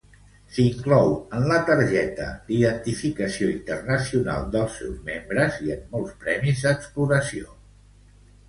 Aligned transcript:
S'inclou 0.53 1.11
en 1.39 1.43
la 1.51 1.59
targeta 1.67 2.29
d'identificació 2.47 3.49
internacional 3.57 4.49
dels 4.57 4.81
seus 4.81 4.97
membres 5.11 5.61
i 5.67 5.73
en 5.77 5.87
molts 5.93 6.19
premis 6.25 6.65
d'exploració. 6.69 7.59